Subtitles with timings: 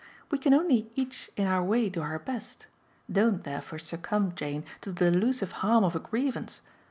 [0.31, 2.65] We can only each in our way do our best.
[3.11, 6.61] Don't therefore succumb, Jane, to the delusive harm of a grievance.